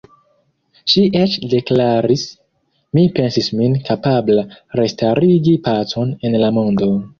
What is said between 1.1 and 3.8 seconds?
eĉ deklaris: Mi pensis min